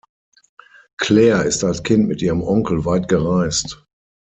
Claire 0.97 1.43
ist 1.43 1.63
als 1.63 1.83
Kind 1.83 2.07
mit 2.07 2.23
ihrem 2.23 2.41
Onkel 2.41 2.85
weit 2.85 3.07
gereist. 3.07 3.85